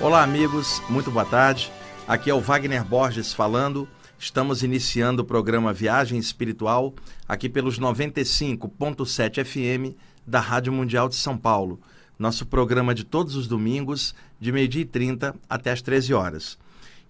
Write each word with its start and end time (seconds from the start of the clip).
Olá, 0.00 0.22
amigos, 0.22 0.80
muito 0.88 1.10
boa 1.10 1.24
tarde. 1.24 1.72
Aqui 2.06 2.30
é 2.30 2.34
o 2.34 2.40
Wagner 2.40 2.84
Borges 2.84 3.32
falando. 3.34 3.88
Estamos 4.16 4.62
iniciando 4.62 5.22
o 5.22 5.24
programa 5.24 5.72
Viagem 5.72 6.18
Espiritual 6.18 6.94
aqui 7.28 7.48
pelos 7.48 7.80
95.7 7.80 9.44
FM 9.44 9.98
da 10.24 10.38
Rádio 10.38 10.72
Mundial 10.72 11.08
de 11.08 11.16
São 11.16 11.36
Paulo. 11.36 11.80
Nosso 12.18 12.46
programa 12.46 12.94
de 12.94 13.04
todos 13.04 13.34
os 13.36 13.46
domingos, 13.46 14.14
de 14.40 14.50
meio-dia 14.50 14.82
e 14.82 14.86
30 14.86 15.34
até 15.48 15.70
as 15.70 15.82
13 15.82 16.14
horas. 16.14 16.58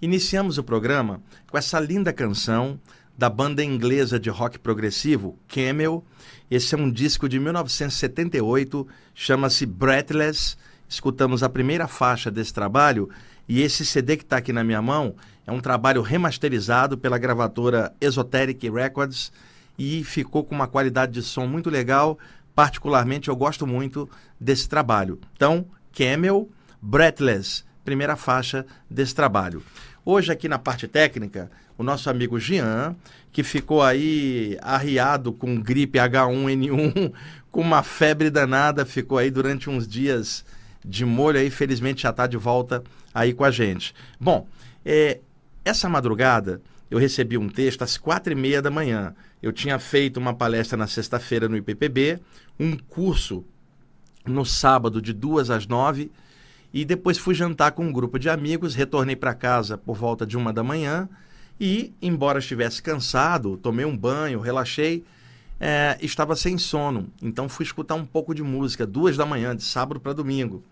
Iniciamos 0.00 0.58
o 0.58 0.64
programa 0.64 1.22
com 1.50 1.56
essa 1.56 1.80
linda 1.80 2.12
canção 2.12 2.78
da 3.16 3.30
banda 3.30 3.64
inglesa 3.64 4.18
de 4.18 4.28
rock 4.28 4.58
progressivo 4.58 5.38
Camel. 5.48 6.04
Esse 6.50 6.74
é 6.74 6.78
um 6.78 6.90
disco 6.90 7.28
de 7.28 7.38
1978, 7.38 8.86
chama-se 9.14 9.64
Breathless 9.64 10.56
escutamos 10.88 11.42
a 11.42 11.48
primeira 11.48 11.88
faixa 11.88 12.30
desse 12.30 12.52
trabalho 12.52 13.08
e 13.48 13.60
esse 13.60 13.84
CD 13.84 14.16
que 14.16 14.22
está 14.22 14.38
aqui 14.38 14.52
na 14.52 14.64
minha 14.64 14.82
mão 14.82 15.14
é 15.46 15.52
um 15.52 15.60
trabalho 15.60 16.02
remasterizado 16.02 16.96
pela 16.98 17.18
gravadora 17.18 17.92
Esoteric 18.00 18.68
Records 18.70 19.32
e 19.78 20.02
ficou 20.04 20.44
com 20.44 20.54
uma 20.54 20.66
qualidade 20.66 21.12
de 21.12 21.22
som 21.22 21.46
muito 21.46 21.70
legal. 21.70 22.18
Particularmente, 22.56 23.28
eu 23.28 23.36
gosto 23.36 23.66
muito 23.66 24.08
desse 24.40 24.66
trabalho. 24.66 25.20
Então, 25.34 25.66
Camel, 25.92 26.48
Breathless, 26.80 27.64
primeira 27.84 28.16
faixa 28.16 28.64
desse 28.88 29.14
trabalho. 29.14 29.62
Hoje, 30.02 30.32
aqui 30.32 30.48
na 30.48 30.58
parte 30.58 30.88
técnica, 30.88 31.50
o 31.76 31.82
nosso 31.82 32.08
amigo 32.08 32.40
Jean, 32.40 32.96
que 33.30 33.42
ficou 33.42 33.82
aí 33.82 34.56
arriado 34.62 35.34
com 35.34 35.60
gripe 35.60 35.98
H1N1, 35.98 37.12
com 37.52 37.60
uma 37.60 37.82
febre 37.82 38.30
danada, 38.30 38.86
ficou 38.86 39.18
aí 39.18 39.30
durante 39.30 39.68
uns 39.68 39.86
dias 39.86 40.42
de 40.82 41.04
molho 41.04 41.38
aí, 41.38 41.50
felizmente 41.50 42.04
já 42.04 42.10
está 42.10 42.26
de 42.26 42.38
volta 42.38 42.82
aí 43.12 43.34
com 43.34 43.44
a 43.44 43.50
gente. 43.50 43.94
Bom, 44.18 44.48
é, 44.82 45.20
essa 45.62 45.90
madrugada 45.90 46.62
eu 46.90 46.98
recebi 46.98 47.36
um 47.36 47.48
texto 47.50 47.82
às 47.82 47.98
quatro 47.98 48.32
e 48.32 48.36
meia 48.36 48.62
da 48.62 48.70
manhã. 48.70 49.14
Eu 49.42 49.52
tinha 49.52 49.78
feito 49.78 50.18
uma 50.18 50.34
palestra 50.34 50.76
na 50.76 50.86
sexta-feira 50.86 51.48
no 51.48 51.56
IPPB, 51.56 52.18
um 52.58 52.76
curso 52.76 53.44
no 54.24 54.44
sábado 54.44 55.00
de 55.00 55.12
duas 55.12 55.50
às 55.50 55.66
nove 55.66 56.10
e 56.72 56.84
depois 56.84 57.16
fui 57.16 57.34
jantar 57.34 57.72
com 57.72 57.86
um 57.86 57.92
grupo 57.92 58.18
de 58.18 58.28
amigos, 58.28 58.74
retornei 58.74 59.16
para 59.16 59.34
casa 59.34 59.78
por 59.78 59.96
volta 59.96 60.26
de 60.26 60.36
uma 60.36 60.52
da 60.52 60.62
manhã 60.62 61.08
e, 61.60 61.94
embora 62.02 62.38
estivesse 62.38 62.82
cansado, 62.82 63.56
tomei 63.56 63.84
um 63.84 63.96
banho, 63.96 64.40
relaxei, 64.40 65.04
é, 65.58 65.96
estava 66.02 66.36
sem 66.36 66.58
sono. 66.58 67.08
Então 67.22 67.48
fui 67.48 67.64
escutar 67.64 67.94
um 67.94 68.04
pouco 68.04 68.34
de 68.34 68.42
música, 68.42 68.86
duas 68.86 69.16
da 69.16 69.24
manhã, 69.24 69.56
de 69.56 69.62
sábado 69.62 70.00
para 70.00 70.12
domingo. 70.12 70.62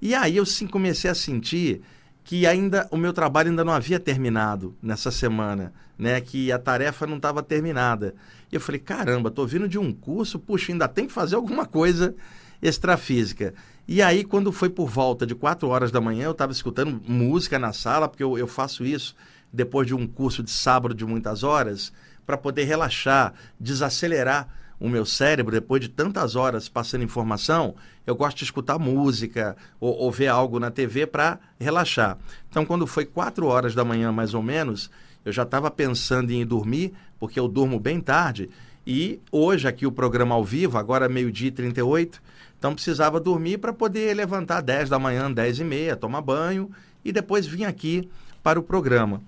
E 0.00 0.14
aí 0.14 0.36
eu 0.36 0.46
sim 0.46 0.66
comecei 0.66 1.10
a 1.10 1.14
sentir 1.14 1.80
que 2.24 2.46
ainda 2.46 2.86
o 2.90 2.96
meu 2.96 3.12
trabalho 3.12 3.50
ainda 3.50 3.64
não 3.64 3.72
havia 3.72 3.98
terminado 3.98 4.76
nessa 4.82 5.10
semana, 5.10 5.72
né? 5.98 6.20
Que 6.20 6.52
a 6.52 6.58
tarefa 6.58 7.06
não 7.06 7.16
estava 7.16 7.42
terminada. 7.42 8.14
E 8.50 8.54
eu 8.54 8.60
falei, 8.60 8.80
caramba, 8.80 9.30
tô 9.30 9.46
vindo 9.46 9.68
de 9.68 9.78
um 9.78 9.92
curso, 9.92 10.38
puxa, 10.38 10.72
ainda 10.72 10.88
tem 10.88 11.06
que 11.06 11.12
fazer 11.12 11.36
alguma 11.36 11.66
coisa 11.66 12.14
extrafísica. 12.62 13.54
E 13.88 14.00
aí, 14.02 14.22
quando 14.22 14.52
foi 14.52 14.68
por 14.68 14.88
volta 14.88 15.26
de 15.26 15.34
quatro 15.34 15.68
horas 15.68 15.90
da 15.90 16.00
manhã, 16.00 16.26
eu 16.26 16.30
estava 16.30 16.52
escutando 16.52 17.00
música 17.06 17.58
na 17.58 17.72
sala, 17.72 18.08
porque 18.08 18.22
eu, 18.22 18.38
eu 18.38 18.46
faço 18.46 18.84
isso 18.84 19.16
depois 19.52 19.86
de 19.86 19.94
um 19.94 20.06
curso 20.06 20.42
de 20.42 20.50
sábado 20.50 20.94
de 20.94 21.04
muitas 21.04 21.42
horas, 21.42 21.92
para 22.24 22.36
poder 22.36 22.64
relaxar, 22.64 23.34
desacelerar 23.58 24.48
o 24.80 24.88
meu 24.88 25.04
cérebro, 25.04 25.52
depois 25.52 25.82
de 25.82 25.88
tantas 25.88 26.34
horas 26.34 26.68
passando 26.68 27.04
informação, 27.04 27.74
eu 28.06 28.16
gosto 28.16 28.38
de 28.38 28.44
escutar 28.44 28.78
música 28.78 29.54
ou, 29.78 29.94
ou 29.94 30.10
ver 30.10 30.28
algo 30.28 30.58
na 30.58 30.70
TV 30.70 31.06
para 31.06 31.38
relaxar. 31.60 32.16
Então, 32.48 32.64
quando 32.64 32.86
foi 32.86 33.04
quatro 33.04 33.46
horas 33.46 33.74
da 33.74 33.84
manhã, 33.84 34.10
mais 34.10 34.32
ou 34.32 34.42
menos, 34.42 34.90
eu 35.22 35.30
já 35.30 35.42
estava 35.42 35.70
pensando 35.70 36.30
em 36.30 36.40
ir 36.40 36.46
dormir, 36.46 36.94
porque 37.18 37.38
eu 37.38 37.46
durmo 37.46 37.78
bem 37.78 38.00
tarde. 38.00 38.48
E 38.86 39.20
hoje, 39.30 39.68
aqui 39.68 39.86
o 39.86 39.92
programa 39.92 40.34
ao 40.34 40.42
vivo, 40.42 40.78
agora 40.78 41.08
meio-dia 41.08 41.48
e 41.48 41.52
38, 41.52 42.22
então 42.58 42.74
precisava 42.74 43.20
dormir 43.20 43.58
para 43.58 43.74
poder 43.74 44.14
levantar 44.14 44.62
10 44.62 44.88
da 44.88 44.98
manhã, 44.98 45.30
10 45.30 45.60
e 45.60 45.64
meia, 45.64 45.96
tomar 45.96 46.22
banho 46.22 46.70
e 47.04 47.12
depois 47.12 47.46
vir 47.46 47.66
aqui 47.66 48.08
para 48.42 48.58
o 48.58 48.62
programa. 48.62 49.20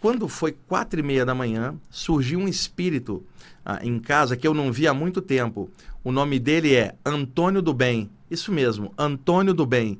Quando 0.00 0.28
foi 0.28 0.52
quatro 0.52 1.00
e 1.00 1.02
meia 1.02 1.26
da 1.26 1.34
manhã, 1.34 1.74
surgiu 1.90 2.38
um 2.38 2.46
espírito 2.46 3.24
ah, 3.64 3.80
em 3.82 3.98
casa 3.98 4.36
que 4.36 4.46
eu 4.46 4.54
não 4.54 4.72
vi 4.72 4.86
há 4.86 4.94
muito 4.94 5.20
tempo. 5.20 5.68
O 6.04 6.12
nome 6.12 6.38
dele 6.38 6.74
é 6.74 6.94
Antônio 7.04 7.60
do 7.60 7.74
Bem. 7.74 8.08
Isso 8.30 8.52
mesmo, 8.52 8.92
Antônio 8.96 9.52
do 9.52 9.66
Bem. 9.66 9.98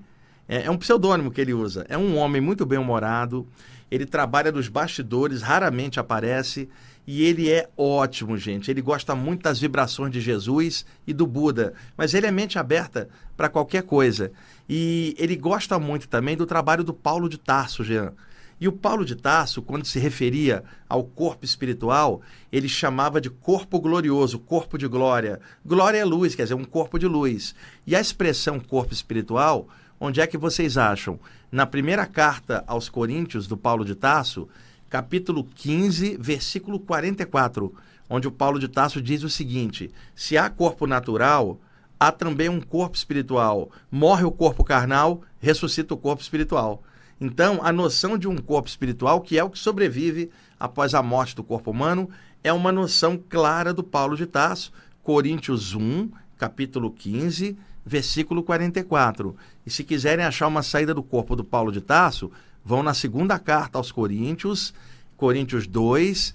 É, 0.48 0.66
é 0.66 0.70
um 0.70 0.78
pseudônimo 0.78 1.32
que 1.32 1.41
ele 1.41 1.53
usa. 1.53 1.84
É 1.88 1.98
um 1.98 2.16
homem 2.16 2.41
muito 2.41 2.64
bem-humorado. 2.64 3.44
Ele 3.91 4.06
trabalha 4.06 4.53
nos 4.53 4.69
bastidores, 4.69 5.42
raramente 5.42 5.98
aparece. 5.98 6.69
E 7.04 7.25
ele 7.25 7.50
é 7.50 7.69
ótimo, 7.76 8.36
gente. 8.36 8.70
Ele 8.70 8.80
gosta 8.80 9.16
muito 9.16 9.42
das 9.42 9.59
vibrações 9.59 10.12
de 10.12 10.20
Jesus 10.20 10.86
e 11.06 11.12
do 11.12 11.26
Buda. 11.26 11.75
Mas 11.97 12.15
ele 12.15 12.26
é 12.26 12.30
mente 12.30 12.56
aberta 12.56 13.09
para 13.36 13.48
qualquer 13.48 13.82
coisa. 13.82 14.30
E 14.69 15.16
ele 15.19 15.34
gosta 15.34 15.76
muito 15.76 16.09
também 16.09 16.36
do 16.36 16.47
trabalho 16.47 16.84
do 16.84 16.94
Paulo 16.94 17.28
de 17.28 17.38
Tarso, 17.38 17.82
Jean. 17.82 18.12
E 18.60 18.66
o 18.66 18.72
Paulo 18.72 19.04
de 19.04 19.14
Tarso, 19.14 19.62
quando 19.62 19.86
se 19.86 20.00
referia 20.00 20.64
ao 20.88 21.04
corpo 21.04 21.44
espiritual, 21.44 22.20
ele 22.50 22.69
chamava 22.69 23.20
de 23.20 23.30
corpo 23.30 23.78
glorioso, 23.78 24.38
corpo 24.38 24.76
de 24.76 24.88
glória. 24.88 25.41
Glória 25.64 25.98
é 25.98 26.04
luz, 26.04 26.34
quer 26.34 26.42
dizer, 26.42 26.54
um 26.54 26.64
corpo 26.64 26.98
de 26.98 27.06
luz. 27.06 27.54
E 27.86 27.94
a 27.94 28.00
expressão 28.00 28.58
corpo 28.58 28.92
espiritual, 28.92 29.68
onde 30.00 30.20
é 30.20 30.26
que 30.26 30.36
vocês 30.36 30.76
acham? 30.76 31.20
Na 31.52 31.66
primeira 31.66 32.04
carta 32.04 32.64
aos 32.66 32.88
Coríntios, 32.88 33.47
do 33.47 33.56
Paulo 33.56 33.84
de 33.84 33.94
Tarso, 33.94 34.48
capítulo 34.91 35.44
15, 35.44 36.16
versículo 36.18 36.80
44, 36.80 37.72
onde 38.10 38.26
o 38.26 38.32
Paulo 38.32 38.58
de 38.58 38.66
Tarso 38.66 39.00
diz 39.00 39.22
o 39.22 39.30
seguinte: 39.30 39.91
Se 40.16 40.36
há 40.36 40.50
corpo 40.50 40.84
natural, 40.84 41.60
há 41.98 42.10
também 42.10 42.48
um 42.48 42.60
corpo 42.60 42.97
espiritual. 42.97 43.70
Morre 43.88 44.24
o 44.24 44.32
corpo 44.32 44.64
carnal, 44.64 45.22
ressuscita 45.41 45.94
o 45.94 45.98
corpo 45.98 46.22
espiritual. 46.22 46.82
Então, 47.20 47.60
a 47.62 47.72
noção 47.72 48.16
de 48.16 48.28
um 48.28 48.36
corpo 48.36 48.68
espiritual, 48.68 49.20
que 49.20 49.38
é 49.38 49.42
o 49.42 49.50
que 49.50 49.58
sobrevive 49.58 50.30
após 50.58 50.94
a 50.94 51.02
morte 51.02 51.34
do 51.34 51.42
corpo 51.42 51.70
humano, 51.70 52.08
é 52.44 52.52
uma 52.52 52.70
noção 52.70 53.20
clara 53.28 53.74
do 53.74 53.82
Paulo 53.82 54.16
de 54.16 54.26
Tarso, 54.26 54.72
Coríntios 55.02 55.74
1, 55.74 56.10
capítulo 56.36 56.92
15, 56.92 57.56
versículo 57.84 58.42
44. 58.42 59.34
E 59.66 59.70
se 59.70 59.82
quiserem 59.82 60.24
achar 60.24 60.46
uma 60.46 60.62
saída 60.62 60.94
do 60.94 61.02
corpo 61.02 61.34
do 61.34 61.42
Paulo 61.42 61.72
de 61.72 61.80
Tarso, 61.80 62.30
vão 62.64 62.82
na 62.82 62.94
segunda 62.94 63.38
carta 63.38 63.78
aos 63.78 63.90
Coríntios, 63.90 64.72
Coríntios 65.16 65.66
2, 65.66 66.34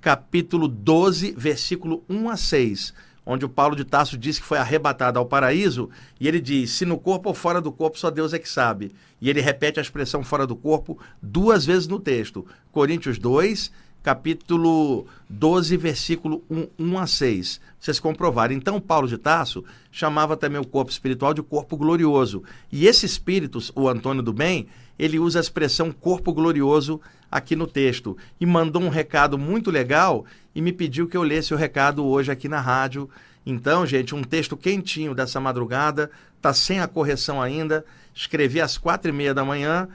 capítulo 0.00 0.66
12, 0.66 1.34
versículo 1.36 2.02
1 2.08 2.30
a 2.30 2.36
6 2.36 2.94
onde 3.24 3.44
o 3.44 3.48
Paulo 3.48 3.76
de 3.76 3.84
Tarso 3.84 4.16
diz 4.16 4.38
que 4.38 4.44
foi 4.44 4.58
arrebatado 4.58 5.18
ao 5.18 5.26
paraíso, 5.26 5.90
e 6.18 6.26
ele 6.26 6.40
diz: 6.40 6.70
se 6.70 6.84
no 6.84 6.98
corpo 6.98 7.28
ou 7.28 7.34
fora 7.34 7.60
do 7.60 7.72
corpo, 7.72 7.98
só 7.98 8.10
Deus 8.10 8.32
é 8.32 8.38
que 8.38 8.48
sabe. 8.48 8.92
E 9.20 9.28
ele 9.28 9.40
repete 9.40 9.78
a 9.78 9.82
expressão 9.82 10.22
fora 10.22 10.46
do 10.46 10.56
corpo 10.56 10.98
duas 11.22 11.64
vezes 11.64 11.86
no 11.86 12.00
texto. 12.00 12.46
Coríntios 12.72 13.18
2, 13.18 13.70
capítulo 14.02 15.06
12, 15.28 15.76
versículo 15.76 16.42
1, 16.50 16.68
1 16.78 16.98
a 16.98 17.06
6. 17.06 17.60
Vocês 17.78 18.00
comprovarem. 18.00 18.56
Então, 18.56 18.80
Paulo 18.80 19.08
de 19.08 19.18
Tarso 19.18 19.64
chamava 19.90 20.36
também 20.36 20.60
o 20.60 20.66
corpo 20.66 20.90
espiritual 20.90 21.34
de 21.34 21.42
corpo 21.42 21.76
glorioso. 21.76 22.42
E 22.70 22.86
esse 22.86 23.06
espírito, 23.06 23.58
o 23.74 23.88
Antônio 23.88 24.22
do 24.22 24.32
Bem, 24.32 24.66
ele 24.98 25.18
usa 25.18 25.38
a 25.38 25.42
expressão 25.42 25.90
corpo 25.90 26.32
glorioso 26.32 27.00
aqui 27.30 27.54
no 27.54 27.66
texto. 27.66 28.16
E 28.40 28.46
mandou 28.46 28.82
um 28.82 28.88
recado 28.88 29.38
muito 29.38 29.70
legal 29.70 30.24
e 30.54 30.60
me 30.60 30.72
pediu 30.72 31.06
que 31.06 31.16
eu 31.16 31.22
lesse 31.22 31.54
o 31.54 31.56
recado 31.56 32.04
hoje 32.04 32.30
aqui 32.30 32.48
na 32.48 32.60
rádio. 32.60 33.08
Então, 33.44 33.86
gente, 33.86 34.14
um 34.14 34.22
texto 34.22 34.56
quentinho 34.56 35.14
dessa 35.14 35.40
madrugada, 35.40 36.10
tá 36.40 36.52
sem 36.52 36.80
a 36.80 36.88
correção 36.88 37.40
ainda. 37.40 37.84
Escrevi 38.14 38.60
às 38.60 38.76
quatro 38.76 39.10
e 39.10 39.14
meia 39.14 39.32
da 39.32 39.44
manhã, 39.44 39.88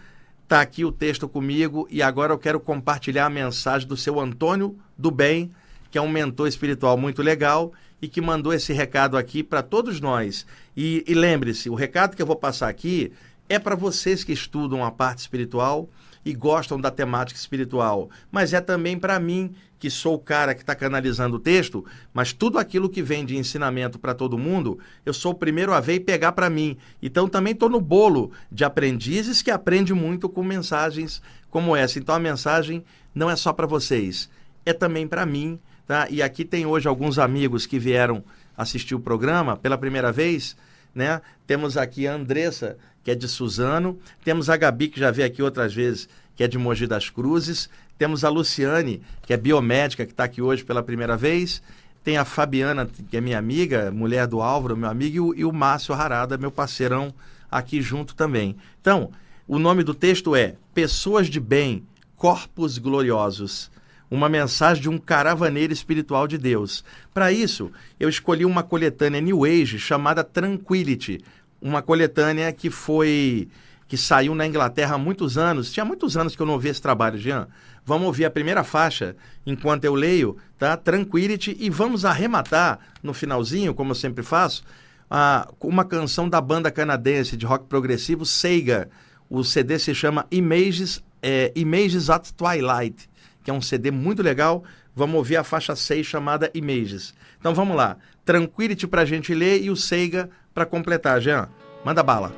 tá 0.48 0.62
aqui 0.62 0.86
o 0.86 0.92
texto 0.92 1.28
comigo 1.28 1.88
e 1.90 2.02
agora 2.02 2.34
eu 2.34 2.38
quero 2.38 2.60
compartilhar 2.60 3.26
a 3.26 3.30
mensagem 3.30 3.88
do 3.88 3.98
seu 3.98 4.20
Antônio 4.20 4.78
do 4.98 5.10
Bem, 5.10 5.52
que 5.90 5.98
é 5.98 6.02
um 6.02 6.10
mentor 6.10 6.48
espiritual 6.48 6.98
muito 6.98 7.22
legal 7.22 7.74
e 8.02 8.08
que 8.08 8.22
mandou 8.22 8.54
esse 8.54 8.74
recado 8.74 9.18
aqui 9.18 9.42
para 9.42 9.64
todos 9.64 10.00
nós. 10.00 10.46
E, 10.76 11.04
e 11.08 11.14
lembre-se, 11.14 11.70
o 11.70 11.76
recado 11.76 12.16
que 12.16 12.22
eu 12.22 12.26
vou 12.26 12.36
passar 12.36 12.70
aqui 12.70 13.12
é 13.48 13.58
para 13.58 13.76
vocês 13.76 14.24
que 14.24 14.34
estudam 14.34 14.84
a 14.84 14.92
parte 14.92 15.20
espiritual 15.20 15.90
e 16.26 16.34
gostam 16.34 16.82
da 16.82 16.90
temática 16.90 17.40
espiritual, 17.40 18.10
mas 18.32 18.52
é 18.52 18.60
também 18.60 18.98
para 18.98 19.20
mim, 19.20 19.54
que 19.78 19.90
sou 19.90 20.16
o 20.16 20.20
cara 20.20 20.56
que 20.56 20.62
está 20.62 20.74
canalizando 20.74 21.36
o 21.36 21.40
texto, 21.40 21.86
mas 22.12 22.34
tudo 22.34 22.58
aquilo 22.58 22.90
que 22.90 23.04
vem 23.04 23.24
de 23.24 23.38
ensinamento 23.38 24.00
para 24.00 24.16
todo 24.16 24.38
mundo, 24.38 24.80
eu 25.06 25.14
sou 25.14 25.34
o 25.34 25.36
primeiro 25.36 25.74
a 25.74 25.80
ver 25.80 25.96
e 25.96 26.00
pegar 26.00 26.32
para 26.32 26.50
mim. 26.50 26.78
Então 27.02 27.30
também 27.30 27.54
estou 27.54 27.70
no 27.70 27.80
bolo 27.80 28.32
de 28.52 28.64
aprendizes 28.64 29.44
que 29.44 29.52
aprende 29.52 29.94
muito 29.94 30.28
com 30.28 30.44
mensagens 30.44 31.22
como 31.52 31.76
essa. 31.76 32.00
Então 32.00 32.16
a 32.16 32.20
mensagem 32.20 32.84
não 33.14 33.30
é 33.30 33.36
só 33.36 33.54
para 33.54 33.68
vocês, 33.68 34.30
é 34.66 34.74
também 34.74 35.08
para 35.08 35.26
mim. 35.26 35.60
Tá? 35.86 36.08
E 36.10 36.24
aqui 36.24 36.44
tem 36.44 36.66
hoje 36.66 36.88
alguns 36.88 37.20
amigos 37.20 37.68
que 37.68 37.78
vieram 37.78 38.24
assistir 38.58 38.96
o 38.96 39.00
programa 39.00 39.56
pela 39.56 39.78
primeira 39.78 40.12
vez. 40.12 40.58
Né? 40.96 41.22
Temos 41.46 41.78
aqui 41.78 42.08
a 42.08 42.16
Andressa, 42.16 42.78
que 43.06 43.12
é 43.12 43.16
de 43.16 43.28
Suzano. 43.28 44.00
Temos 44.24 44.50
a 44.50 44.58
Gabi, 44.58 44.88
que 44.88 45.00
já 45.00 45.12
veio 45.12 45.28
aqui 45.28 45.42
outras 45.44 45.72
vezes, 45.74 46.10
que 46.36 46.44
é 46.44 46.48
de 46.48 46.58
Mogi 46.58 46.88
das 46.88 47.08
Cruzes. 47.08 47.70
Temos 48.00 48.26
a 48.26 48.30
Luciane, 48.30 49.00
que 49.22 49.32
é 49.32 49.38
biomédica, 49.38 50.06
que 50.08 50.12
está 50.12 50.24
aqui 50.24 50.42
hoje 50.42 50.66
pela 50.66 50.82
primeira 50.82 51.16
vez. 51.16 51.62
Tem 52.04 52.18
a 52.18 52.26
Fabiana, 52.26 52.90
que 53.10 53.16
é 53.16 53.22
minha 53.22 53.38
amiga, 53.38 53.92
mulher 53.92 54.26
do 54.26 54.42
Álvaro, 54.42 54.76
meu 54.76 54.90
amigo, 54.90 55.16
e 55.16 55.20
o, 55.20 55.36
e 55.36 55.46
o 55.46 55.54
Márcio 55.54 55.94
Harada, 55.94 56.36
meu 56.36 56.52
parceirão, 56.52 57.14
aqui 57.50 57.80
junto 57.80 58.16
também. 58.16 58.56
Então, 58.82 59.12
o 59.48 59.60
nome 59.60 59.84
do 59.84 59.94
texto 59.94 60.36
é 60.36 60.56
Pessoas 60.74 61.28
de 61.28 61.40
Bem, 61.40 61.86
Corpos 62.16 62.80
Gloriosos. 62.80 63.70
Uma 64.10 64.30
mensagem 64.30 64.82
de 64.82 64.90
um 64.90 64.98
caravaneiro 64.98 65.74
espiritual 65.74 66.28
de 66.28 66.40
Deus. 66.40 66.84
Para 67.14 67.32
isso, 67.32 67.72
eu 68.00 68.10
escolhi 68.10 68.46
uma 68.46 68.64
coletânea 68.64 69.22
New 69.22 69.46
Age 69.46 69.78
chamada 69.78 70.24
Tranquility, 70.24 71.24
uma 71.66 71.82
coletânea 71.82 72.54
que 72.54 72.70
foi 72.70 73.48
que 73.88 73.98
saiu 73.98 74.36
na 74.36 74.46
Inglaterra 74.46 74.96
há 74.96 74.98
muitos 75.00 75.36
anos. 75.36 75.72
Tinha 75.72 75.84
muitos 75.84 76.16
anos 76.16 76.36
que 76.36 76.42
eu 76.42 76.46
não 76.46 76.54
ouvi 76.54 76.70
esse 76.70 76.82
trabalho, 76.82 77.18
Jean. 77.18 77.48
Vamos 77.84 78.06
ouvir 78.06 78.26
a 78.26 78.30
primeira 78.30 78.64
faixa 78.64 79.16
enquanto 79.46 79.84
eu 79.84 79.96
leio, 79.96 80.38
tá? 80.60 80.78
Tranquility 80.78 81.56
e 81.60 81.70
vamos 81.70 82.06
arrematar 82.06 82.80
no 83.02 83.14
finalzinho, 83.14 83.74
como 83.74 83.92
eu 83.92 83.96
sempre 83.96 84.24
faço, 84.24 84.64
a, 85.10 85.52
uma 85.60 85.84
canção 85.84 86.30
da 86.30 86.40
banda 86.40 86.70
canadense 86.70 87.36
de 87.36 87.46
rock 87.48 87.66
progressivo 87.66 88.26
Seiga. 88.26 88.88
O 89.28 89.44
CD 89.44 89.80
se 89.80 89.94
chama 89.96 90.28
Images, 90.30 91.04
é, 91.22 91.52
Images 91.56 92.12
at 92.12 92.30
Twilight, 92.32 93.10
que 93.44 93.50
é 93.50 93.54
um 93.54 93.62
CD 93.62 93.90
muito 93.90 94.22
legal. 94.22 94.64
Vamos 94.96 95.16
ouvir 95.16 95.38
a 95.38 95.44
faixa 95.44 95.76
6 95.76 96.06
chamada 96.06 96.52
Images. 96.54 97.14
Então 97.40 97.56
vamos 97.56 97.76
lá. 97.76 97.98
Tranquility 98.24 98.88
para 98.88 99.02
a 99.02 99.06
gente 99.06 99.34
ler 99.34 99.64
e 99.64 99.70
o 99.72 99.76
Seiga 99.76 100.30
para 100.56 100.66
completar, 100.66 101.20
Jean. 101.20 101.50
Manda 101.84 102.02
bala. 102.02 102.32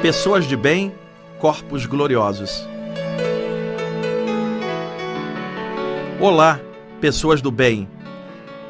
Pessoas 0.00 0.46
de 0.46 0.56
bem, 0.56 0.94
corpos 1.40 1.84
gloriosos. 1.84 2.64
Olá, 6.20 6.60
pessoas 7.00 7.42
do 7.42 7.50
bem. 7.50 7.88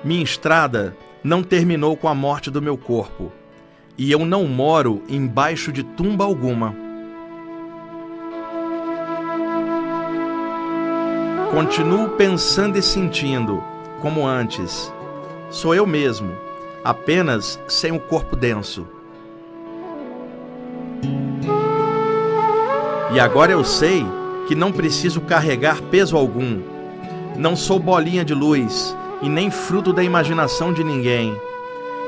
Minha 0.03 0.25
estrada 0.25 0.97
não 1.23 1.43
terminou 1.43 1.97
com 1.99 2.09
a 2.09 2.15
morte 2.15 2.51
do 2.51 2.62
meu 2.62 2.79
corpo, 2.79 3.31
e 3.99 4.11
eu 4.11 4.25
não 4.25 4.47
moro 4.47 5.03
embaixo 5.09 5.71
de 5.71 5.83
tumba 5.83 6.25
alguma. 6.25 6.83
Continuo 11.55 12.09
pensando 12.09 12.77
e 12.77 12.83
sentindo, 12.83 13.62
como 14.03 14.27
antes. 14.27 14.93
Sou 15.51 15.73
eu 15.73 15.87
mesmo, 15.87 16.33
apenas 16.83 17.61
sem 17.69 17.93
o 17.93 18.01
corpo 18.01 18.35
denso. 18.35 18.85
E 23.12 23.21
agora 23.21 23.53
eu 23.53 23.62
sei 23.62 24.05
que 24.49 24.56
não 24.56 24.73
preciso 24.73 25.21
carregar 25.21 25.81
peso 25.93 26.17
algum. 26.17 26.61
Não 27.37 27.55
sou 27.55 27.79
bolinha 27.79 28.25
de 28.25 28.35
luz 28.35 28.97
e 29.23 29.29
nem 29.29 29.49
fruto 29.49 29.93
da 29.93 30.03
imaginação 30.03 30.73
de 30.73 30.83
ninguém. 30.83 31.41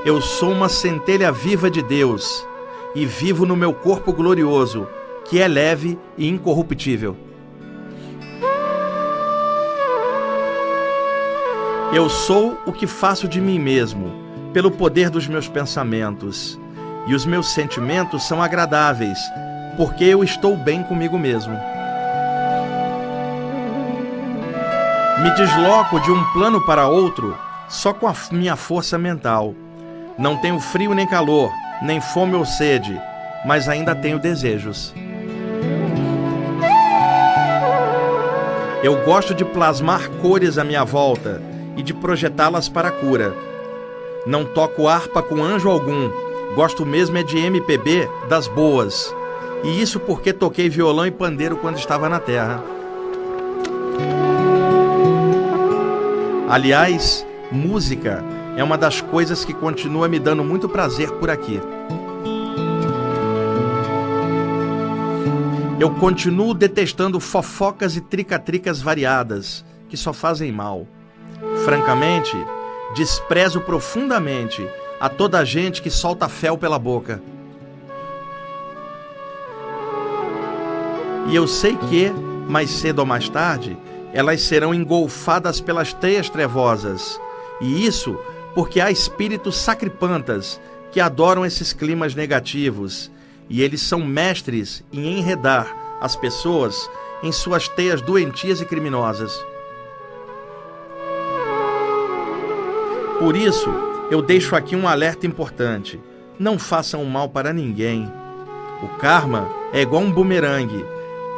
Eu 0.05 0.21
sou 0.21 0.51
uma 0.51 0.69
centelha 0.69 1.31
viva 1.31 1.71
de 1.71 1.83
Deus 1.83 2.45
e 2.97 3.07
vivo 3.07 3.47
no 3.47 3.55
meu 3.55 3.73
corpo 3.73 4.13
glorioso, 4.13 4.89
que 5.25 5.39
é 5.39 5.47
leve 5.47 5.97
e 6.19 6.29
incorruptível. 6.29 7.26
Eu 11.97 12.11
sou 12.11 12.61
o 12.67 12.73
que 12.73 12.87
faço 12.87 13.27
de 13.27 13.41
mim 13.41 13.59
mesmo, 13.59 14.13
pelo 14.53 14.71
poder 14.71 15.09
dos 15.09 15.27
meus 15.27 15.49
pensamentos. 15.49 16.61
E 17.07 17.15
os 17.15 17.25
meus 17.25 17.49
sentimentos 17.55 18.29
são 18.29 18.43
agradáveis, 18.43 19.19
porque 19.79 20.05
eu 20.05 20.23
estou 20.23 20.59
bem 20.59 20.83
comigo 20.83 21.19
mesmo. 21.19 21.59
Me 25.23 25.31
desloco 25.37 25.99
de 26.01 26.11
um 26.11 26.23
plano 26.35 26.61
para 26.67 26.87
outro 26.87 27.35
só 27.67 27.95
com 27.95 28.07
a 28.07 28.15
minha 28.31 28.57
força 28.57 28.99
mental. 28.99 29.55
Não 30.19 30.37
tenho 30.37 30.61
frio 30.61 30.93
nem 30.93 31.07
calor, 31.07 31.51
nem 31.81 31.99
fome 31.99 32.35
ou 32.35 32.45
sede, 32.45 33.01
mas 33.47 33.71
ainda 33.71 33.95
tenho 33.95 34.19
desejos. 34.19 34.95
Eu 38.85 39.03
gosto 39.03 39.35
de 39.35 39.47
plasmar 39.47 40.11
cores 40.21 40.59
à 40.59 40.63
minha 40.63 40.85
volta 40.85 41.56
e 41.77 41.83
de 41.83 41.93
projetá-las 41.95 42.69
para 42.69 42.89
a 42.89 42.93
cura. 42.93 43.35
Não 44.27 44.45
toco 44.45 44.89
harpa 44.89 45.23
com 45.23 45.45
anjo 45.45 45.69
algum, 45.69 46.11
gosto 46.55 46.85
mesmo 46.85 47.17
é 47.19 47.23
de 47.23 47.39
MPB 47.39 48.09
das 48.29 48.49
boas. 48.49 49.15
E 49.63 49.81
isso 49.81 50.01
porque 50.01 50.33
toquei 50.33 50.69
violão 50.69 51.07
e 51.07 51.11
pandeiro 51.11 51.57
quando 51.57 51.79
estava 51.79 52.09
na 52.09 52.19
terra. 52.19 52.63
Aliás, 56.49 57.27
música 57.51 58.25
é 58.57 58.65
uma 58.65 58.79
das 58.79 59.01
coisas 59.01 59.45
que 59.45 59.53
continua 59.53 60.09
me 60.09 60.19
dando 60.19 60.43
muito 60.43 60.69
prazer 60.69 61.11
por 61.13 61.29
aqui. 61.29 61.61
Eu 65.79 65.91
continuo 65.97 66.55
detestando 66.55 67.21
fofocas 67.21 67.97
e 67.97 68.01
tricatricas 68.01 68.81
variadas, 68.81 69.65
que 69.89 69.97
só 69.97 70.13
fazem 70.13 70.51
mal. 70.51 70.87
Francamente, 71.67 72.37
desprezo 72.95 73.61
profundamente 73.61 74.65
a 75.01 75.09
toda 75.09 75.45
gente 75.45 75.83
que 75.83 75.91
solta 75.91 76.29
fel 76.29 76.57
pela 76.57 76.79
boca. 76.79 77.21
E 81.27 81.35
eu 81.35 81.49
sei 81.49 81.77
que, 81.77 82.13
mais 82.49 82.71
cedo 82.71 83.01
ou 83.01 83.05
mais 83.05 83.29
tarde, 83.29 83.77
elas 84.13 84.43
serão 84.43 84.73
engolfadas 84.73 85.61
pelas 85.61 85.93
teias 85.93 86.31
trevosas. 86.31 87.21
E 87.61 87.85
isso 87.85 88.17
porque 88.55 88.81
há 88.81 88.89
espíritos 88.89 89.57
sacripantas 89.57 90.61
que 90.93 91.01
adoram 91.01 91.45
esses 91.45 91.73
climas 91.73 92.15
negativos 92.15 93.11
e 93.51 93.61
eles 93.61 93.83
são 93.83 94.07
mestres 94.07 94.85
em 94.93 95.19
enredar 95.19 95.67
as 96.01 96.15
pessoas 96.15 96.89
em 97.25 97.33
suas 97.33 97.67
teias 97.67 98.01
doentias 98.01 98.61
e 98.61 98.65
criminosas. 98.65 99.37
Por 103.19 103.35
isso, 103.35 103.71
eu 104.11 104.21
deixo 104.21 104.55
aqui 104.55 104.77
um 104.77 104.87
alerta 104.87 105.27
importante: 105.27 105.99
não 106.39 106.59
façam 106.59 107.05
mal 107.05 107.29
para 107.29 107.53
ninguém. 107.53 108.11
O 108.83 108.89
karma 108.99 109.49
é 109.73 109.81
igual 109.81 110.03
um 110.03 110.13
bumerangue. 110.13 110.85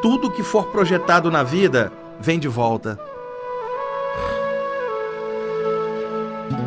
Tudo 0.02 0.30
que 0.30 0.42
for 0.42 0.66
projetado 0.72 1.30
na 1.30 1.42
vida 1.44 1.92
vem 2.20 2.38
de 2.38 2.48
volta. 2.48 2.98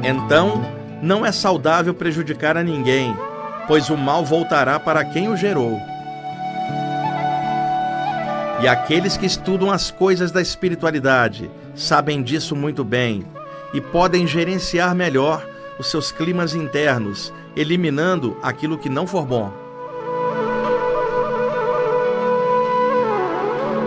Então, 0.01 0.61
não 1.01 1.25
é 1.25 1.31
saudável 1.31 1.93
prejudicar 1.93 2.55
a 2.55 2.63
ninguém, 2.63 3.15
pois 3.67 3.89
o 3.89 3.97
mal 3.97 4.23
voltará 4.23 4.79
para 4.79 5.03
quem 5.03 5.27
o 5.27 5.35
gerou. 5.35 5.77
E 8.61 8.67
aqueles 8.67 9.17
que 9.17 9.25
estudam 9.25 9.71
as 9.71 9.91
coisas 9.91 10.31
da 10.31 10.41
espiritualidade 10.41 11.51
sabem 11.75 12.23
disso 12.23 12.55
muito 12.55 12.83
bem 12.83 13.25
e 13.73 13.79
podem 13.79 14.27
gerenciar 14.27 14.93
melhor 14.93 15.45
os 15.79 15.89
seus 15.89 16.11
climas 16.11 16.53
internos, 16.53 17.33
eliminando 17.55 18.37
aquilo 18.41 18.77
que 18.77 18.89
não 18.89 19.07
for 19.07 19.25
bom. 19.25 19.51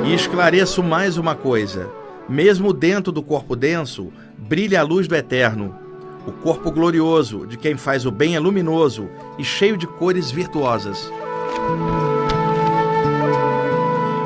E 0.04 0.14
esclareço 0.14 0.82
mais 0.82 1.16
uma 1.16 1.34
coisa: 1.34 1.88
mesmo 2.28 2.72
dentro 2.72 3.12
do 3.12 3.22
corpo 3.22 3.54
denso, 3.54 4.12
brilha 4.36 4.80
a 4.80 4.82
luz 4.82 5.06
do 5.06 5.14
eterno. 5.14 5.78
O 6.26 6.32
corpo 6.32 6.70
glorioso 6.70 7.46
de 7.46 7.58
quem 7.58 7.76
faz 7.76 8.06
o 8.06 8.10
bem 8.10 8.34
é 8.34 8.40
luminoso 8.40 9.08
e 9.38 9.44
cheio 9.44 9.76
de 9.76 9.86
cores 9.86 10.30
virtuosas. 10.30 11.10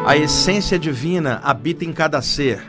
A 0.07 0.17
essência 0.17 0.79
divina 0.79 1.41
habita 1.43 1.85
em 1.85 1.93
cada 1.93 2.23
ser 2.23 2.63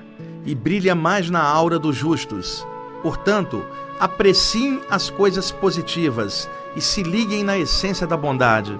e 0.45 0.55
brilha 0.55 0.95
mais 0.95 1.29
na 1.29 1.41
aura 1.41 1.77
dos 1.77 1.95
justos 1.95 2.65
Portanto, 3.01 3.65
apreciem 3.99 4.81
as 4.89 5.09
coisas 5.09 5.51
positivas 5.51 6.49
e 6.75 6.81
se 6.81 7.03
liguem 7.03 7.43
na 7.43 7.57
essência 7.57 8.05
da 8.05 8.15
bondade. 8.15 8.79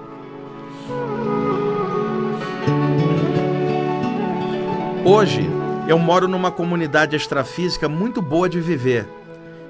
Hoje, 5.04 5.48
eu 5.88 5.98
moro 5.98 6.28
numa 6.28 6.50
comunidade 6.50 7.16
extrafísica 7.16 7.88
muito 7.88 8.22
boa 8.22 8.48
de 8.48 8.60
viver 8.60 9.08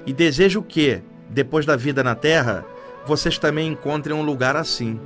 e 0.05 0.13
desejo 0.13 0.61
que, 0.61 1.01
depois 1.29 1.65
da 1.65 1.75
vida 1.75 2.03
na 2.03 2.15
Terra, 2.15 2.65
vocês 3.05 3.37
também 3.37 3.69
encontrem 3.69 4.15
um 4.15 4.21
lugar 4.21 4.55
assim. 4.55 4.99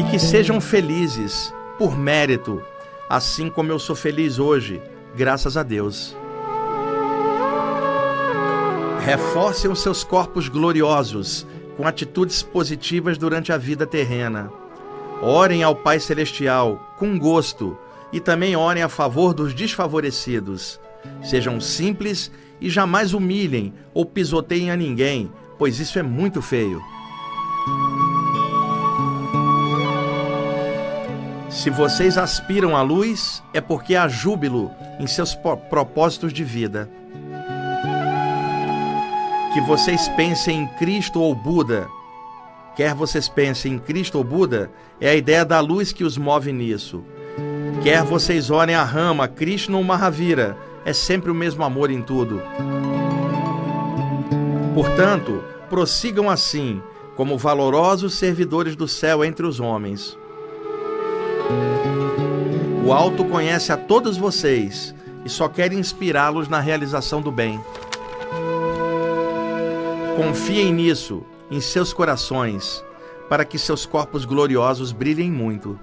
E 0.00 0.10
que 0.10 0.18
sejam 0.18 0.60
felizes 0.60 1.52
por 1.76 1.98
mérito, 1.98 2.62
assim 3.08 3.50
como 3.50 3.70
eu 3.70 3.78
sou 3.78 3.94
feliz 3.94 4.38
hoje, 4.38 4.80
graças 5.18 5.56
a 5.56 5.64
Deus. 5.64 6.16
Reforcem 9.04 9.68
os 9.68 9.82
seus 9.82 10.04
corpos 10.04 10.48
gloriosos 10.48 11.44
com 11.76 11.84
atitudes 11.88 12.40
positivas 12.40 13.18
durante 13.18 13.52
a 13.52 13.58
vida 13.58 13.84
terrena. 13.84 14.48
Orem 15.20 15.64
ao 15.64 15.74
Pai 15.74 15.98
Celestial 15.98 16.94
com 16.98 17.18
gosto 17.18 17.76
e 18.12 18.20
também 18.20 18.54
orem 18.54 18.84
a 18.84 18.88
favor 18.88 19.34
dos 19.34 19.52
desfavorecidos. 19.52 20.78
Sejam 21.24 21.60
simples 21.60 22.30
e 22.60 22.70
jamais 22.70 23.12
humilhem 23.12 23.74
ou 23.92 24.06
pisoteiem 24.06 24.70
a 24.70 24.76
ninguém, 24.76 25.32
pois 25.58 25.80
isso 25.80 25.98
é 25.98 26.02
muito 26.02 26.40
feio. 26.40 26.80
Se 31.58 31.70
vocês 31.70 32.16
aspiram 32.16 32.76
à 32.76 32.82
luz, 32.82 33.42
é 33.52 33.60
porque 33.60 33.96
há 33.96 34.06
júbilo 34.06 34.70
em 35.00 35.08
seus 35.08 35.34
propósitos 35.34 36.32
de 36.32 36.44
vida. 36.44 36.88
Que 39.52 39.60
vocês 39.62 40.08
pensem 40.10 40.60
em 40.60 40.66
Cristo 40.78 41.20
ou 41.20 41.34
Buda, 41.34 41.88
quer 42.76 42.94
vocês 42.94 43.28
pensem 43.28 43.72
em 43.72 43.78
Cristo 43.80 44.18
ou 44.18 44.24
Buda, 44.24 44.70
é 45.00 45.10
a 45.10 45.16
ideia 45.16 45.44
da 45.44 45.58
luz 45.58 45.92
que 45.92 46.04
os 46.04 46.16
move 46.16 46.52
nisso. 46.52 47.02
Quer 47.82 48.04
vocês 48.04 48.50
orem 48.50 48.76
a 48.76 48.84
Rama, 48.84 49.26
Krishna 49.26 49.76
ou 49.76 49.82
Mahavira, 49.82 50.56
é 50.84 50.92
sempre 50.92 51.28
o 51.28 51.34
mesmo 51.34 51.64
amor 51.64 51.90
em 51.90 52.00
tudo. 52.00 52.40
Portanto, 54.76 55.42
prossigam 55.68 56.30
assim, 56.30 56.80
como 57.16 57.36
valorosos 57.36 58.14
servidores 58.14 58.76
do 58.76 58.86
céu 58.86 59.24
entre 59.24 59.44
os 59.44 59.58
homens. 59.58 60.16
O 62.84 62.92
Alto 62.92 63.24
conhece 63.24 63.70
a 63.70 63.76
todos 63.76 64.16
vocês 64.16 64.94
e 65.24 65.28
só 65.28 65.48
quer 65.48 65.72
inspirá-los 65.72 66.48
na 66.48 66.58
realização 66.58 67.20
do 67.20 67.30
bem. 67.30 67.60
Confiem 70.16 70.72
nisso 70.72 71.22
em 71.50 71.60
seus 71.60 71.92
corações, 71.92 72.82
para 73.28 73.44
que 73.44 73.58
seus 73.58 73.84
corpos 73.84 74.24
gloriosos 74.24 74.90
brilhem 74.90 75.30
muito. 75.30 75.78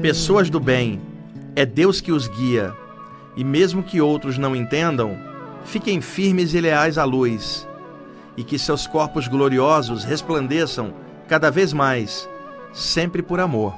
Pessoas 0.00 0.48
do 0.48 0.58
bem, 0.58 1.00
é 1.54 1.66
Deus 1.66 2.00
que 2.00 2.10
os 2.10 2.26
guia, 2.26 2.74
e 3.36 3.44
mesmo 3.44 3.82
que 3.82 4.00
outros 4.00 4.38
não 4.38 4.56
entendam, 4.56 5.14
fiquem 5.64 6.00
firmes 6.00 6.54
e 6.54 6.60
leais 6.60 6.96
à 6.96 7.04
luz, 7.04 7.68
e 8.34 8.42
que 8.42 8.58
seus 8.58 8.86
corpos 8.86 9.28
gloriosos 9.28 10.04
resplandeçam 10.04 10.94
cada 11.30 11.48
vez 11.48 11.72
mais, 11.72 12.28
sempre 12.72 13.22
por 13.22 13.38
amor. 13.38 13.72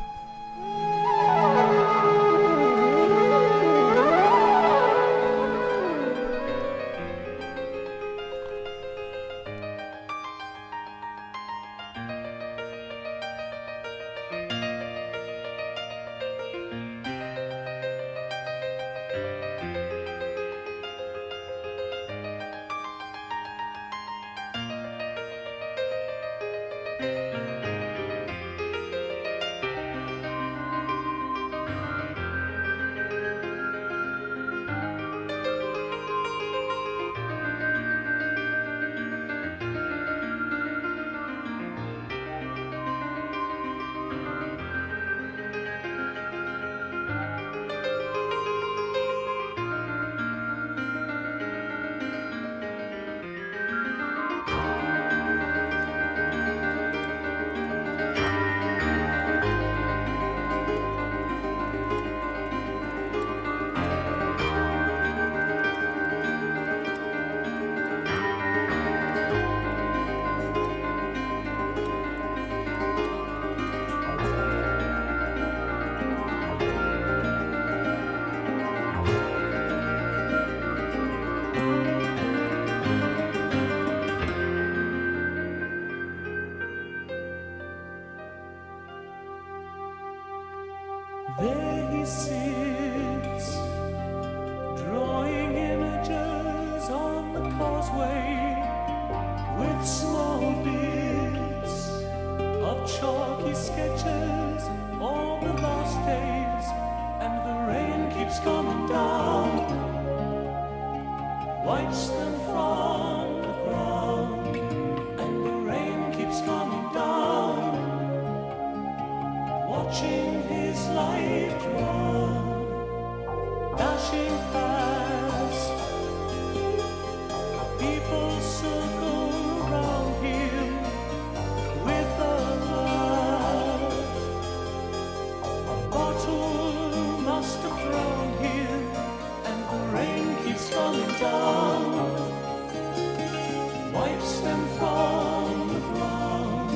Wipes 143.93 144.41
them 144.41 144.63
from 144.79 145.69
the 145.69 145.81
ground, 145.89 146.71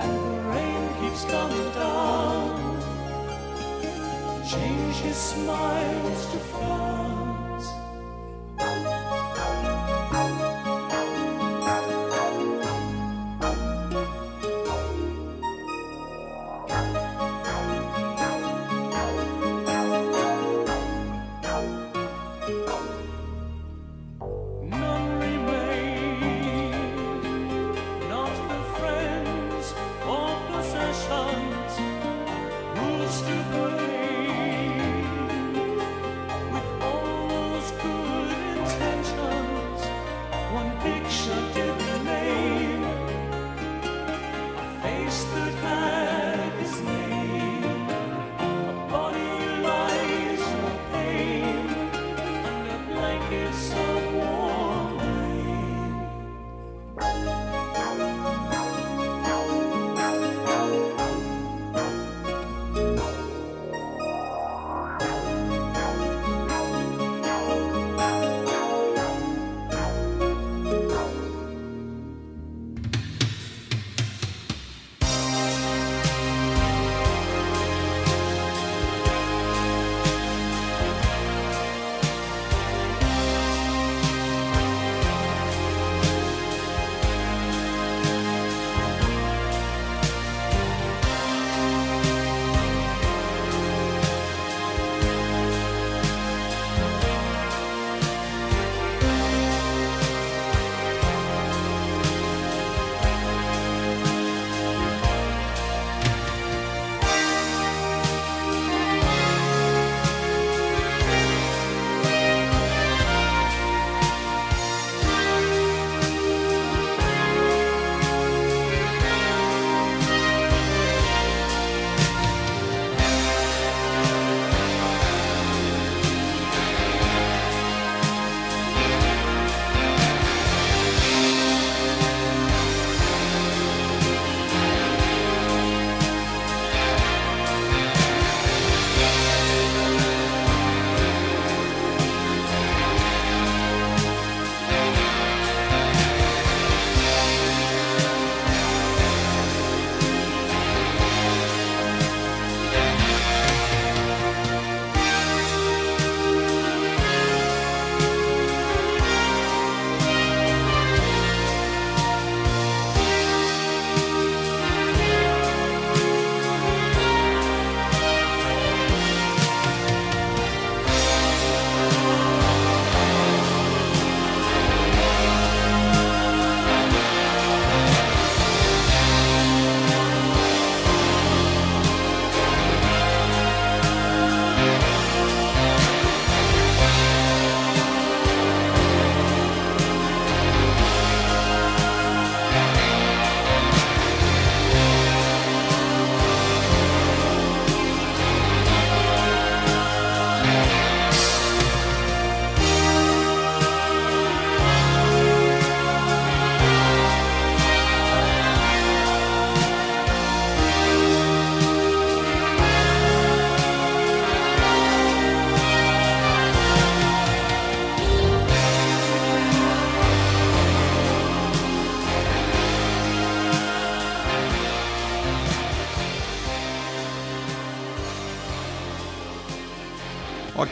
and 0.00 0.12
the 0.26 0.36
rain 0.50 0.82
keeps 1.00 1.24
coming 1.24 1.68
down. 1.72 2.46
Change 4.48 4.96
his 4.96 5.16
smiles 5.16 6.32
to 6.32 6.38
frowns. 6.38 6.95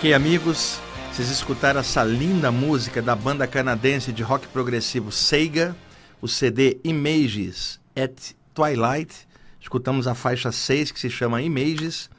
Ok, 0.05 0.13
amigos, 0.13 0.79
vocês 1.11 1.31
escutaram 1.31 1.81
essa 1.81 2.05
linda 2.05 2.53
música 2.53 3.01
da 3.01 3.17
banda 3.17 3.47
canadense 3.47 4.13
de 4.13 4.23
rock 4.23 4.47
progressivo 4.49 5.11
Sega, 5.11 5.75
o 6.21 6.29
CD 6.29 6.79
Images 6.85 7.81
at 7.97 8.35
Twilight. 8.53 9.27
Escutamos 9.59 10.07
a 10.07 10.15
faixa 10.15 10.53
6 10.53 10.93
que 10.93 11.01
se 11.01 11.09
chama 11.09 11.41
Images 11.41 12.11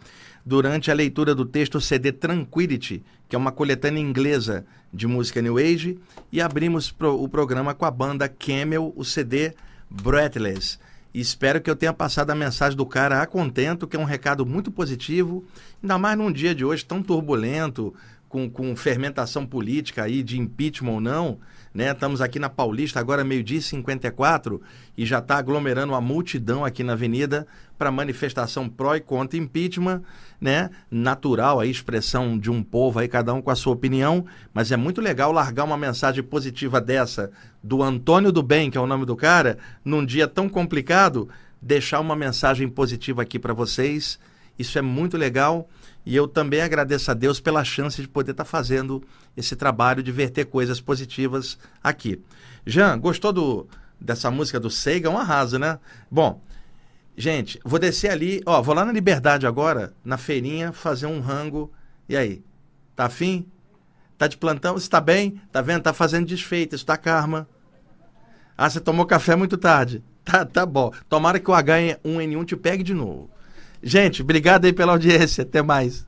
durante 0.44 0.90
a 0.90 0.96
leitura 0.96 1.36
do 1.36 1.46
texto 1.46 1.80
CD 1.80 2.12
Tranquility, 2.12 3.04
que 3.30 3.36
é 3.36 3.38
uma 3.38 3.52
coletânea 3.52 4.02
inglesa 4.02 4.66
de 4.92 5.06
música 5.06 5.40
New 5.40 5.60
Age, 5.60 6.00
e 6.32 6.42
abrimos 6.42 6.90
pro, 6.90 7.22
o 7.22 7.30
programa 7.30 7.76
com 7.76 7.86
a 7.86 7.92
banda 7.92 8.28
Camel, 8.28 8.92
o 8.96 9.06
CD 9.06 9.54
Breathless. 9.88 10.80
E 11.16 11.22
espero 11.22 11.62
que 11.62 11.70
eu 11.70 11.78
tenha 11.78 11.94
passado 11.94 12.32
a 12.32 12.36
mensagem 12.36 12.76
do 12.76 12.86
cara 12.86 13.22
a 13.22 13.26
contento, 13.26 13.88
que 13.88 13.96
é 13.96 14.00
um 14.00 14.04
recado 14.04 14.46
muito 14.46 14.70
positivo, 14.70 15.46
ainda 15.82 15.98
mais 15.98 16.18
num 16.18 16.30
dia 16.30 16.54
de 16.54 16.66
hoje 16.66 16.84
tão 16.84 17.02
turbulento, 17.02 17.96
com, 18.28 18.50
com 18.50 18.76
fermentação 18.76 19.46
política 19.46 20.04
aí, 20.04 20.22
de 20.22 20.38
impeachment 20.38 20.92
ou 20.92 21.00
não, 21.00 21.40
né? 21.76 21.92
Estamos 21.92 22.22
aqui 22.22 22.40
na 22.40 22.50
Paulista, 22.50 23.02
agora 23.02 23.22
meio-dia 23.22 23.60
e 23.60 23.62
54, 23.62 24.62
e 24.98 25.06
já 25.06 25.20
está 25.20 25.38
aglomerando 25.38 25.92
uma 25.92 26.00
multidão 26.00 26.64
aqui 26.64 26.86
na 26.86 26.94
avenida 26.94 27.46
para 27.78 27.92
manifestação 27.92 28.70
pró 28.70 28.96
e 28.96 29.02
contra 29.02 29.38
impeachment, 29.38 30.02
né? 30.40 30.70
Natural 30.90 31.60
a 31.60 31.66
expressão 31.66 32.40
de 32.40 32.50
um 32.50 32.64
povo 32.64 33.00
aí, 33.00 33.10
cada 33.10 33.34
um 33.34 33.42
com 33.42 33.52
a 33.52 33.56
sua 33.56 33.74
opinião, 33.74 34.26
mas 34.54 34.72
é 34.72 34.78
muito 34.78 35.02
legal 35.02 35.34
largar 35.34 35.66
uma 35.66 35.76
mensagem 35.76 36.24
positiva 36.24 36.80
dessa 36.80 37.30
do 37.62 37.84
Antônio 37.84 38.32
do 38.32 38.42
Bem, 38.42 38.72
que 38.72 38.78
é 38.78 38.82
o 38.82 38.88
nome 38.88 39.06
do 39.06 39.16
cara, 39.16 39.58
num 39.84 40.06
dia 40.06 40.30
tão 40.30 40.48
complicado, 40.48 41.28
deixar 41.62 42.00
uma 42.00 42.16
mensagem 42.16 42.70
positiva 42.70 43.22
aqui 43.22 43.38
para 43.38 43.54
vocês. 43.54 44.18
Isso 44.58 44.80
é 44.80 44.82
muito 44.82 45.18
legal 45.18 45.68
e 46.06 46.16
eu 46.16 46.28
também 46.28 46.62
agradeço 46.62 47.10
a 47.10 47.14
Deus 47.14 47.40
pela 47.40 47.64
chance 47.64 48.02
de 48.02 48.08
poder 48.08 48.32
estar 48.32 48.44
tá 48.44 48.50
fazendo 48.50 49.04
esse 49.36 49.56
trabalho 49.56 50.04
de 50.04 50.12
verter 50.12 50.46
coisas 50.46 50.80
positivas 50.80 51.58
aqui. 51.84 52.22
Jean, 52.66 53.00
gostou 53.00 53.34
do, 53.34 53.68
dessa 54.00 54.30
música 54.30 54.60
do 54.60 54.70
Seiga? 54.70 55.10
É 55.10 55.12
um 55.12 55.18
arraso, 55.18 55.58
né? 55.58 55.80
Bom, 56.10 56.42
gente, 57.18 57.60
vou 57.66 57.80
descer 57.80 58.12
ali, 58.12 58.42
ó, 58.46 58.62
vou 58.62 58.76
lá 58.76 58.86
na 58.86 58.92
Liberdade 58.92 59.48
agora, 59.48 59.94
na 60.04 60.18
feirinha, 60.18 60.72
fazer 60.72 61.08
um 61.08 61.20
rango. 61.20 61.72
E 62.08 62.16
aí? 62.16 62.44
Tá 62.96 63.06
afim? 63.06 63.48
Tá 64.18 64.28
de 64.28 64.38
plantão? 64.38 64.76
Você 64.76 64.90
tá 64.90 65.02
bem? 65.02 65.42
Tá 65.52 65.62
vendo? 65.62 65.82
Tá 65.82 65.94
fazendo 65.94 66.28
desfeita, 66.28 66.76
isso 66.76 66.86
tá 66.86 66.98
karma. 66.98 67.48
Ah, 68.58 68.70
você 68.70 68.80
tomou 68.80 69.06
café 69.06 69.36
muito 69.36 69.58
tarde. 69.58 70.04
Tá, 70.26 70.44
tá 70.44 70.66
bom. 70.66 70.92
Tomara 71.08 71.40
que 71.40 71.52
o 71.52 71.54
H1N1 71.54 72.46
te 72.46 72.56
pegue 72.56 72.82
de 72.82 72.96
novo. 72.96 73.30
Gente, 73.88 74.24
obrigado 74.24 74.66
aí 74.66 74.74
pela 74.74 74.94
audiência. 74.94 75.44
Até 75.44 75.62
mais. 75.62 76.08